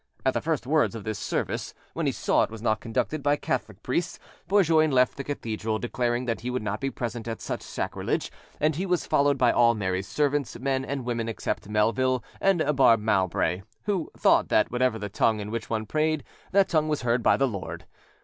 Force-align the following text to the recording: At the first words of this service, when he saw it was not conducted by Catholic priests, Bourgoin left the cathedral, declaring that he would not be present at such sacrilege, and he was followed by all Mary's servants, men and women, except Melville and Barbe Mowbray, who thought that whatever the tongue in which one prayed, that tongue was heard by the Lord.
At 0.25 0.33
the 0.33 0.41
first 0.41 0.65
words 0.65 0.95
of 0.95 1.03
this 1.03 1.19
service, 1.19 1.75
when 1.93 2.07
he 2.07 2.11
saw 2.11 2.41
it 2.41 2.49
was 2.49 2.63
not 2.63 2.79
conducted 2.79 3.21
by 3.21 3.35
Catholic 3.35 3.83
priests, 3.83 4.17
Bourgoin 4.47 4.89
left 4.89 5.15
the 5.15 5.23
cathedral, 5.23 5.77
declaring 5.77 6.25
that 6.25 6.41
he 6.41 6.49
would 6.49 6.63
not 6.63 6.81
be 6.81 6.89
present 6.89 7.27
at 7.27 7.39
such 7.39 7.61
sacrilege, 7.61 8.31
and 8.59 8.77
he 8.77 8.87
was 8.87 9.05
followed 9.05 9.37
by 9.37 9.51
all 9.51 9.75
Mary's 9.75 10.07
servants, 10.07 10.57
men 10.57 10.83
and 10.83 11.05
women, 11.05 11.29
except 11.29 11.69
Melville 11.69 12.23
and 12.41 12.63
Barbe 12.75 13.01
Mowbray, 13.01 13.61
who 13.83 14.09
thought 14.17 14.49
that 14.49 14.71
whatever 14.71 14.97
the 14.97 15.07
tongue 15.07 15.39
in 15.39 15.51
which 15.51 15.69
one 15.69 15.85
prayed, 15.85 16.23
that 16.51 16.67
tongue 16.69 16.87
was 16.87 17.03
heard 17.03 17.21
by 17.21 17.37
the 17.37 17.47
Lord. 17.47 17.85